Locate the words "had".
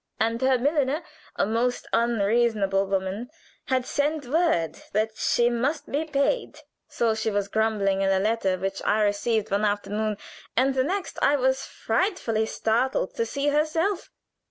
3.65-3.85